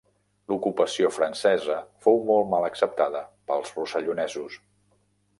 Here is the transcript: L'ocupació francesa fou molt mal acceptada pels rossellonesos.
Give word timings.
L'ocupació 0.51 1.09
francesa 1.17 1.75
fou 2.05 2.17
molt 2.29 2.49
mal 2.53 2.65
acceptada 2.69 3.21
pels 3.51 3.75
rossellonesos. 3.75 4.57